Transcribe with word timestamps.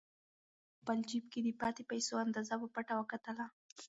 هغه 0.03 0.07
په 0.75 0.79
خپل 0.79 0.97
جېب 1.09 1.25
کې 1.31 1.39
د 1.43 1.49
پاتې 1.61 1.81
پیسو 1.91 2.13
اندازه 2.25 2.53
په 2.61 2.67
پټه 2.75 2.93
وکتله. 2.97 3.45